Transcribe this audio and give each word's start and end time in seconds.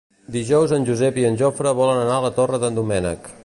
Dijous 0.35 0.71
en 0.77 0.87
Josep 0.87 1.19
i 1.23 1.27
en 1.29 1.37
Jofre 1.43 1.73
volen 1.83 2.03
anar 2.07 2.17
a 2.19 2.25
la 2.27 2.35
Torre 2.41 2.65
d'en 2.65 2.81
Doménec. 2.81 3.35